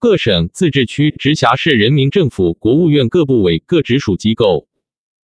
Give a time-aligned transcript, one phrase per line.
[0.00, 4.67] 各省、自治区、直辖市人民政府、国务院各部委、各直属机构。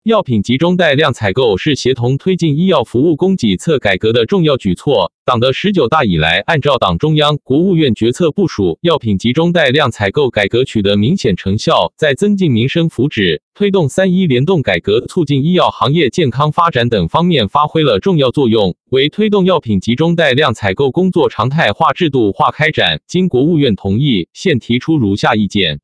[0.03, 5.13] 药品集中带量采购是协同推进医药服务供给侧改革的重要举措。
[5.23, 25.79] 党的十九大以来，按照党中央、国务院决策部署，药品集中带量采购改革取得明显成效，在增进民生福祉、推动三医联动改革、促进医药行业健康发展等方面发挥了重要作用，为推动药品集中带量采购工作常态化、制度化开展，经国务院同意，现提出如下意见：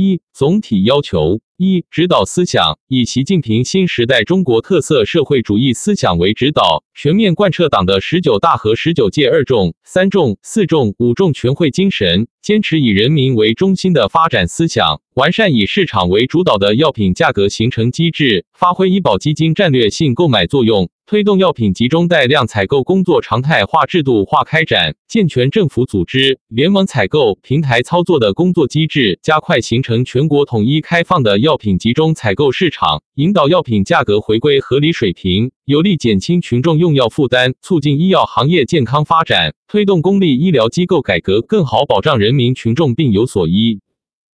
[0.00, 1.40] 一、总体要求。
[1.56, 20.88] 一、指导思想以习近平新时代中国特色社会主义思想为指导，全面贯彻党的十九大和十九届二中、三中、四中、五中全会精神，坚持以人民为中心的发展思想，完善以市场为主导的药品价格形成机制，发挥医保基金战略性购买作用。
[21.06, 36.94] 推动药品集中带量采购工作常态化、制度化开展，健全政府组织、联盟采购、平台操作的工作机制，加快形成全国统一开放的药品集中采购市场，引导药品价格回归合理水平，有力减轻群众用。
[36.94, 43.80] 药负担，促进医药行业健康发展，推动公立医疗机构改革，更好保障人民群众病有所医。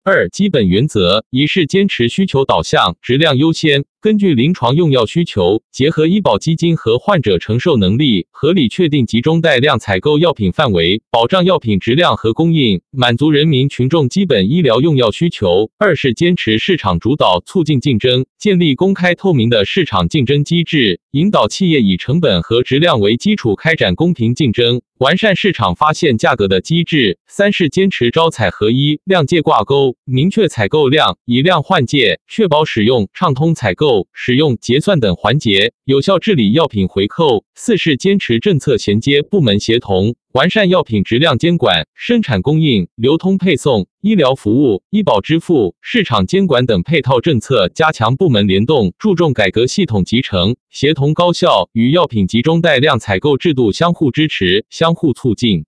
[0.08, 3.84] 二、基本原则一是坚持需求导向、质量优先。
[4.00, 15.72] 根据临床用药需求，结合医保基金和患者承受能力，合理确定集中带量采购药品范围，保障药品质量和供应，满足人民群众基本医疗用药需求。
[15.78, 27.18] 二是坚持市场主导，促进竞争，建立公开透明的市场竞争机制，引导企业以成本和质量为基础开展公平竞争，完善市场发现价格的机制。
[27.26, 33.87] 三是坚持招采合一、量界挂钩，明确采购量，以量换界，确保使用畅通采购。
[34.12, 37.44] 使用结算等环节，有效治理药品回扣。
[37.54, 55.64] 四是坚持政策衔接、部门协同，完善药品质量监管、生产供应、流通配送、医疗服务、医保支付、市场监管等配套政策，加强部门联动，注重改革系统集成、协同高效，与药品集中带量采购制度相互支持、相互促进。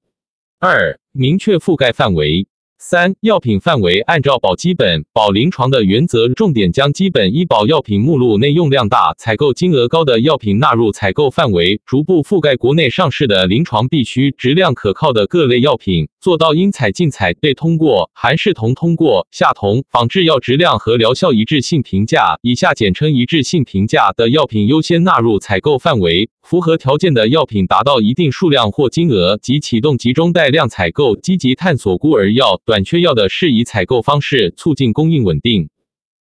[0.59, 2.47] 二、明确覆盖范围。
[2.83, 26.31] 三、药品范围按照保基本、保临床的原则，重点将基本医保药品目录内用量大、采购金额高的药品纳入采购范围，逐步覆盖国内上市的临床必须、质量可靠的各类药品，做到应采尽采对通过、含视同通过、下同仿制药质量和疗效一致性评价（以下简称一致性评价）的药品优先纳入采购范围。
[26.43, 35.69] 符合条件的药品达到一定数量或金额，即启动集中带量采购，积极探索孤儿药、短缺药的适宜采购方式，促进供应稳定。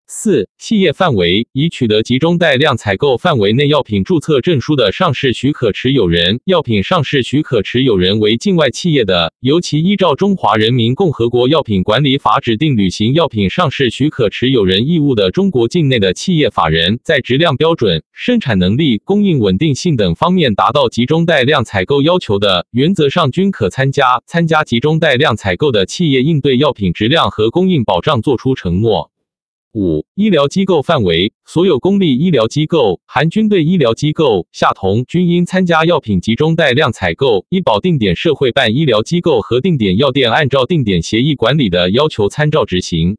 [0.07, 24.21] 四、企业范围已取得集中带量采购范围内药品注册证书的上市许可持有人，药品上市许可持有人为境外企业的，由其依照《中华人民共和国药品管理法》指定履行药品上市许可持有人义务的中国境内的企业法人，在质量标准、生产能力、供应稳定性等方面达到集中带量采购要求的，原则上均可参加。
[24.25, 29.11] 参加集中带量采购的企业应对药品质量和供应保障作出承诺。
[29.75, 37.45] 五、医疗机构范围，所有公立医疗机构（含军队医疗机构、下同）均应参加药品集中带量采购。
[37.49, 43.17] 医保定点社会办医疗机构和定点药店按照定点协议管理的要求参照执行。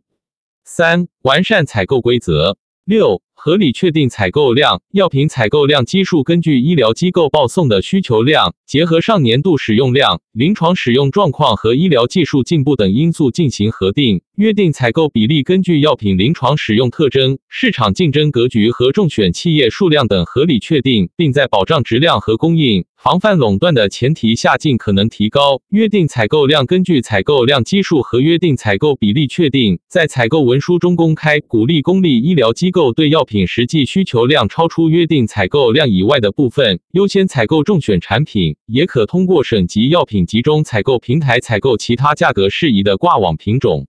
[0.64, 2.56] 三、完善采购规则。
[2.86, 3.20] 六。
[3.38, 14.22] 合理确定采购量，药品采购量基数根据医疗机构报送的需求量，结合上年度使用量、临床使用状况和医疗技术进步等因素进行核定。
[14.36, 25.62] 约定采购比例根据药品临床使用特征、市场竞争格局和中选企业数量等合理确定，并在保障质量和供应、防范垄断的前提下尽可能提高。
[25.68, 33.46] 约定采购量根据采购量基数和约定采购比例确定，在采购文书中公开，鼓励公立医疗机构对药品。
[33.46, 43.86] 实际需求量超出约定采购量以外的部分，优先采购中选产品，也可通过省级药品集中采购平台采购其他价格适宜的挂网品种。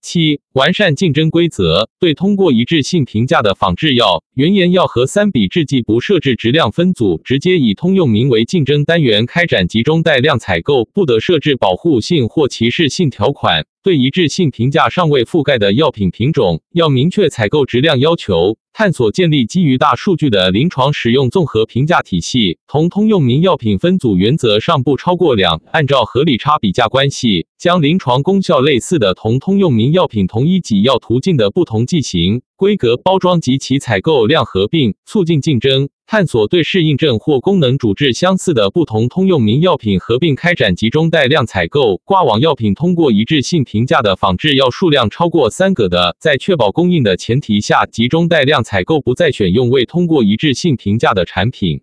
[0.00, 13.66] 七、完善竞争规则，对通过一致性评价的仿制药、原研药和三比制剂不设置质量分组，直接以通用名为竞争单元开展集中带量采购，不得设置保护性或歧视性条款。
[13.82, 18.58] 对一致性评价尚未覆盖的药品品种，要明确采购质量要求。
[18.72, 35.88] 探索建立基于大数据的临床使用综合评价体系，同通用名药品分组原则上不超过两，按照合理差比价关系，将临床功效类似的同通用名药品同一给药途径的不同剂型、规格、包装及其采购量合并，促进竞争。
[36.10, 41.98] 探索对适应症或功能主治相似的不同通用名药品合并开展集中带量采购。
[41.98, 51.82] 挂网药品通过一致性评价的仿制药数量超过三个的，在确保供应的前提下，集中带量采购不再选用未通过一致性评价的产品。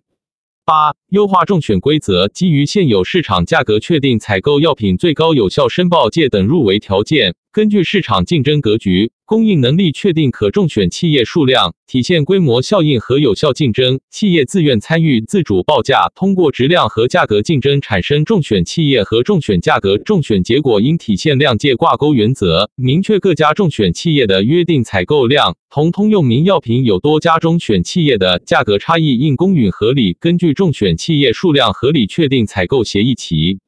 [0.64, 7.36] 八、优化中选规则，基于现有市场价格确定采购药品最高有效申报界等入围条件。
[7.56, 13.98] 根据市场竞争格局、供应能力确定可中选企业数量，体现规模效应和有效竞争。
[14.10, 19.96] 企业自愿参与、自主报价，通过质量和价格竞争产生中选企业和中选价格。
[19.96, 25.56] 中选结果应体现量界挂钩原则，明确各家中选企业的约定采购量。
[25.70, 33.60] 同通用名药品有多家中选企业的价格差异应公允合理，根据中选企业数量合理确定采购协议期。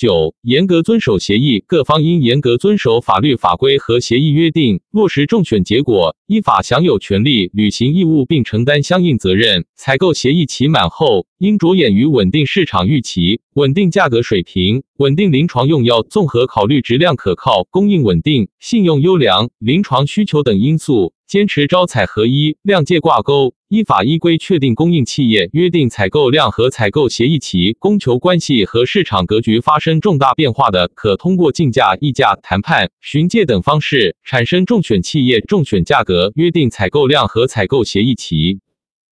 [0.00, 9.66] 九、严格遵守协议，各方应严格遵守法律法规和协议约定，落实中选结果，依法享有权利、履行义务并承担相应责任。
[9.76, 21.12] 采购协议期满后，应着眼于稳定市场预期、稳定价格水平、稳定临床用药，综合考虑质量可靠、供应稳定、信用优良、临床需求等因素。
[21.28, 38.58] 坚持招采合一、量价挂钩，依法依规确定供应企业约定采购量和采购协议期供求关系和市场格局发生重大变化的，可通过竞价、议价、谈判、询借等方式产生中选企业中选价格约定采购量和采购协议期。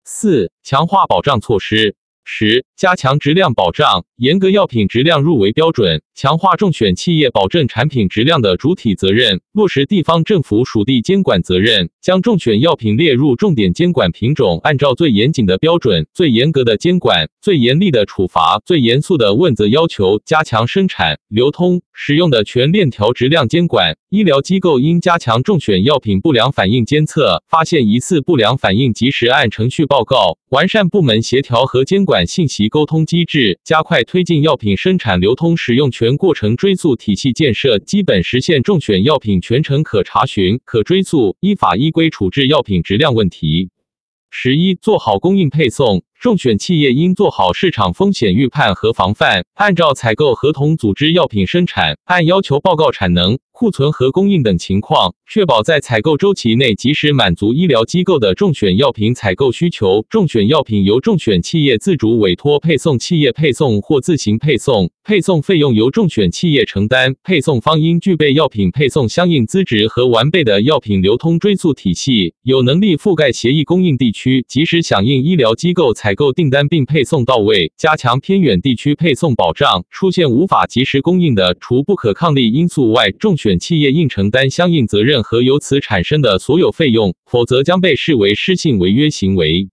[0.04, 1.96] 四、强化保障措施。
[2.25, 23.96] 十、加强质量保障，严格药品质量入围标准，强化中选企业保证产品质量的主体责任，落实地方政府属地监管责任，将中选药品列入重点监管品种，按照最严谨的标准、最严格的监管、最严厉的处罚、最严肃的问责要求，加强生产、流通、使用的全链条质量监管。
[24.08, 43.70] 医疗机构应加强中选药品不良反应监测，发现疑似不良反应及时按程序报告，完善部门协调和监管信息沟通机制，加快推进药品生产、流通、使用全过程追溯体系建设，基本实现重选药品全程可查询、可追溯，依法依规处置药品质量问题。
[44.29, 46.05] 十一，做好供应配送。
[46.20, 60.05] 重选企业应做好市场风险预判和防范，按照采购合同组织药品生产，按要求报告产能、库存和供应等情况，确保在采购周期内及时满足医疗机构的中选药品采购需求。
[60.11, 67.14] 中选药品由中选企业自主委托配送企业配送或自行配送，配送费用由中选企业承担。
[67.23, 76.17] 配送方应具备药品配送相应资质和完备的药品流通追溯体系，有能力覆盖协议供应地区，及时响应医疗机构采。
[76.17, 79.85] 购订单并配送到位，加强偏远地区配送保障。
[79.88, 89.69] 出现无法及时供应的，除不可抗力因素外，中选企业应承担相应责任和由此产生的所有费用，否则将被视为失信违约行为。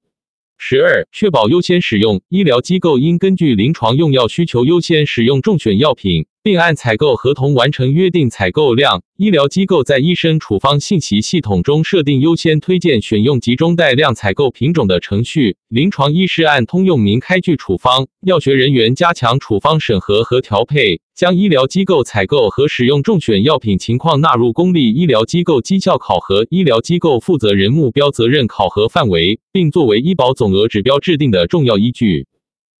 [0.57, 6.25] 十二、确保优先使用，医疗机构应根据临床用药需求优先使用中选药品。
[6.41, 9.03] 并按采购合同完成约定采购量。
[9.17, 15.57] 医疗机构在医生处方信息系统中设定优先推荐选用集中带量采购品种的程序。
[15.67, 18.07] 临床医师按通用名开具处方。
[18.25, 32.27] 药学人员加强处方审核和调配，将医疗机构采购和使用中选药品情况纳入公立医疗机构绩效考核、医疗机构负责人目标责任考核范围，并作为医保总额指标制定的重要依据。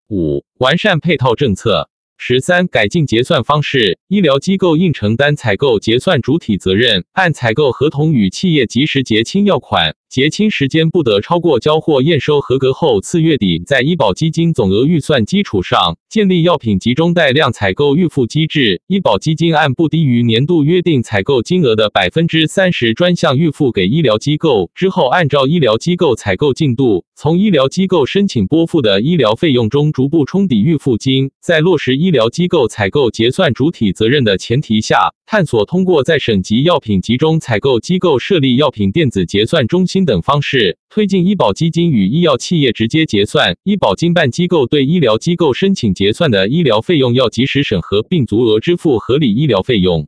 [0.08, 1.90] 五、完善配套政策。
[2.22, 9.96] 十三、改进结算方式，医疗机构应承担采购结算主体责任，按采购合同与企业及时结清药款。
[10.10, 18.82] 结清时间不得超过交货验收合格后次月底，在医保基金总额预算基础上，建立药品集中带量采购预付机制。
[18.88, 31.30] 医保基金按不低于年度约定采购金额的百分之三十专项预付给医疗机构，之后按照医疗机构采购进度，从医疗机构申请拨付的医疗费用中逐步冲抵预付金。
[31.40, 40.04] 在落实医疗机构采购结算主体责任的前提下，探索通过在省级药品集中采购机构设立药品电子结算中心。
[40.04, 50.08] 等方式推进医保基金与医药企业直接结算，医保经办机构对医疗机构申请结算的医疗费用要及时审核，并足额支付合理医疗费用。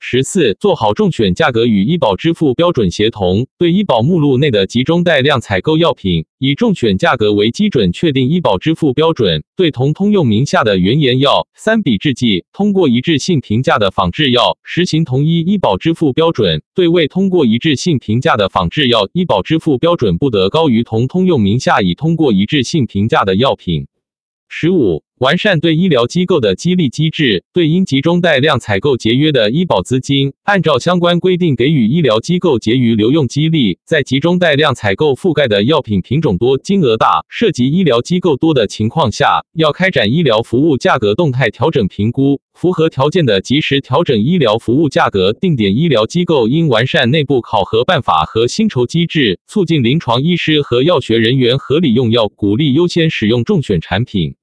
[0.00, 23.88] 十四，做好中选价格与医保支付标准协同，对医保目录内的集中带量采购药品，以中选价格为基准确定医保支付标准；对同通用名下的原研药、三比制剂通过一致性评价的仿制药，实行同一医保支付标准；对未通过一致性评价的仿制药，医保支付标准不得高于同通用名下已通过一致性评价的药品。
[24.48, 25.02] 十五。
[25.20, 33.78] 完善对医疗机构的激励机制，对因集中带量采购节约的医保资金，按照相关规定给予医疗机构结余留用激励。
[33.84, 45.32] 在集中带量采购覆盖的药品品种多、金额大、涉及医疗机构多的情况下，要开展医疗服务价格动态调整评估，符合条件的及时调整医疗服务价格。
[45.32, 54.36] 定点医疗机构应完善内部考核办法和薪酬机制，促进临床医师和药学人员合理用药，鼓励优先使用中选产品。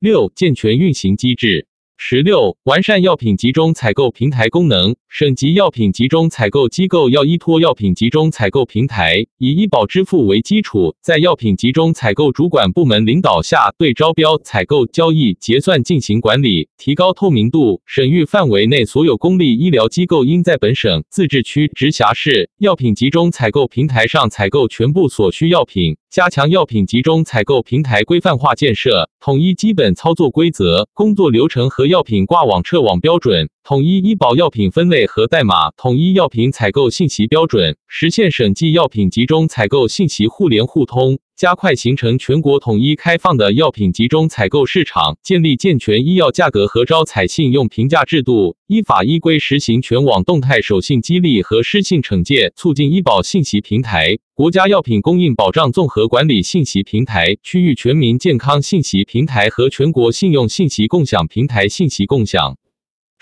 [0.00, 1.69] 六、健全运行机制。
[2.02, 4.96] 十六、完善药品集中采购平台功能。
[5.10, 17.82] 省级药品集中采购机构要依托药品集中采购平台，以医保支付为基础，在药品集中采购主管部门领导下，对招标、采购、交易、结算进行管理，提高透明度。
[17.84, 25.98] 省域范围内所有公立医疗机构应在本省、自治区、直辖市药品集中采购平台上采购全部所需药品。
[26.08, 41.20] 加强药品集中采购平台规范化建设，统一基本操作规则、工作流程和药品挂网撤网标准，统一医保药品分类和代码，统一药品采购信息标准，实现省际药品集中采购信息互联互通。
[41.36, 62.56] 加快形成全国统一开放的药品集中采购市场，建立健全医药价格和招采信用评价制度，依法依规实行全网动态守信激励和失信惩戒，促进医保信息平台、国家药品供应保障综合管理信息平台、区域全民健康信息平台和全国信用信息共享平台信息共享。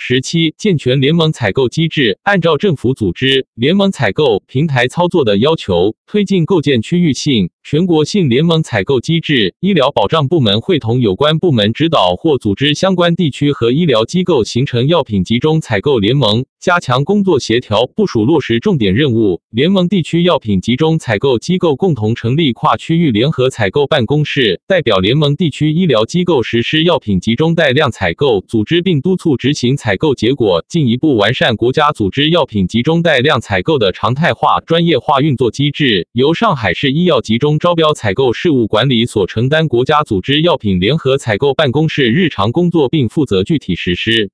[0.00, 9.55] 十七，健全联盟采购机制，按照政府组织联盟采购平台操作的要求，推进构建区域性、全国性联盟采购机制。
[9.61, 19.43] 医疗保障部门会同有关部门指导或组织相关地区和医疗机构形成药品集中采购联盟，加强工作协调，部署落实重点任务。
[19.51, 29.95] 联盟地区药品集中采购机构共同成立跨区域联合采购办公室，代表联盟地区医疗机构实施药品集中带量采购，组织并督促执行采。
[29.99, 44.31] 购结果，进一步完善国家组织药品集中带量采购的常态化、专业化运作机制，由上海市医药集中招标采购事务管理所承担国家组织药品联合采购办公室日常工作，并负责具体实施。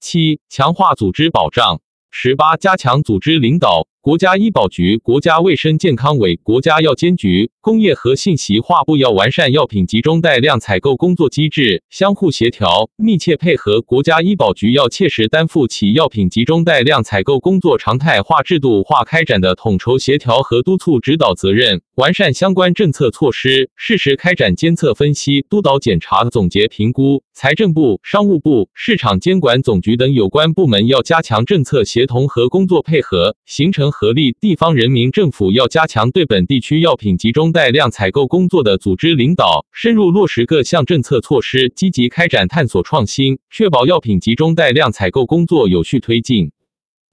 [0.00, 1.80] 七、强化组织保障。
[2.10, 3.88] 十八、加强组织领导。
[4.04, 13.80] 国家医保局、国家卫生健康委、国家药监局、工业和信息化部要完善药品集中带量采购工作机制，相互协调、密切配合。
[13.80, 27.22] 国家医保局要切实担负起药品集中带量采购工作常态化、制度化开展的统筹协调和督促指导责任，完善相关政策措施，适时开展监测分析、督导检查、总结评估。
[27.32, 33.93] 财政部、商务部、市场监管总局等有关部门要加强政策协同和工作配合，形成。
[33.94, 46.50] 合力，地方人民政府要加强对本地区药品集中带量采购工作的组织领导，深入落实各项政策措施，积极开展探索创新，确保药品集中带量采购工作有序推进。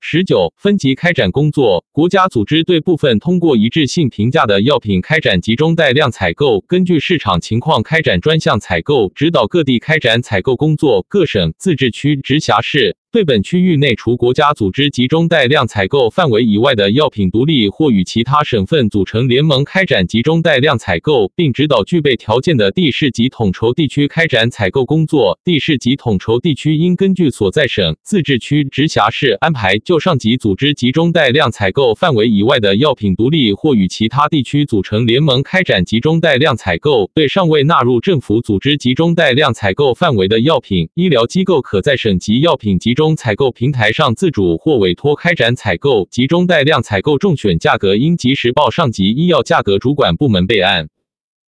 [0.04, 11.06] 十九、分级开展工作，国家组织对部分通过一致性评价的药品开展集中带量采购，根据市场情况开展专项采购，指导各地开展采购工作。
[11.08, 12.98] 各省、自治区、直辖市。
[13.12, 25.38] 对本区域内除国家组织集中带量采购范围以外的药品，独立或与其他省份组成联盟开展集中带量采购，并指导具备条件的地市级统筹地区开展采购工作。
[25.44, 37.12] 地市级统筹地区应根据所在省、自治区、直辖市安排，就上级组织集中带量采购范围以外的药品，独立或与其他地区组成联盟开展集中带量采购。
[37.14, 43.01] 对尚未纳入政府组织集中带量采购范围的药品，医疗机构可在省级药品集中。
[43.02, 50.88] 中采购平台上自主或委托开展采购，集中带量采购重选价格应及时报上级医药价格主管部门备案。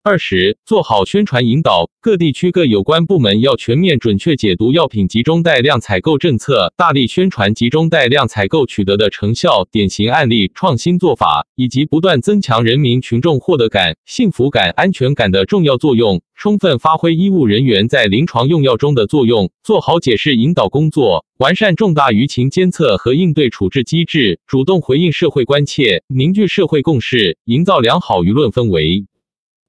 [0.05, 29.05] 二十，做好宣传引导，各地区各有关部门要全面准确解读药品集中带量采购政策，大力宣传集中带量采购取得的成效、典型案例、创新做法，以及不断增强人民群众获得感、幸福感、安全感的重要作用，充分发挥医务人员在临床用药中的作用，做好解释引导工作，完善重大舆情监测和应对处置机制，主动回应社会关切，凝聚社会共识，营造良好舆论氛围。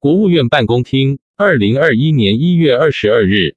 [0.04, 3.56] 国务院办公厅，二零二一年一月二十二日。